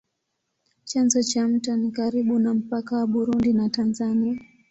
[0.83, 4.39] Chanzo cha mto ni karibu na mpaka wa Burundi na Tanzania.